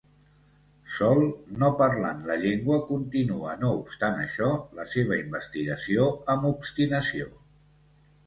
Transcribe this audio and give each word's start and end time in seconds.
Sol, 0.93 1.19
no 1.63 1.67
parlant 1.81 2.23
la 2.29 2.37
llengua, 2.43 2.77
continua 2.87 3.53
no 3.65 3.73
obstant 3.81 4.17
això 4.23 4.49
la 4.79 4.85
seva 4.95 5.19
investigació 5.25 6.07
amb 6.37 6.49
obstinació. 6.53 7.29